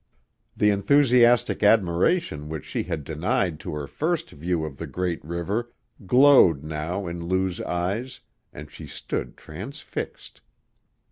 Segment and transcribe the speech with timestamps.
[0.57, 5.71] The enthusiastic admiration which she had denied to her first view of the great river
[6.07, 8.19] glowed now in Lou's eyes,
[8.51, 10.41] and she stood transfixed.